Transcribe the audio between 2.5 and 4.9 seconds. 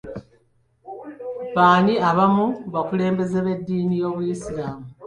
ku bakulembeze b'edddiini y'obusiraamu?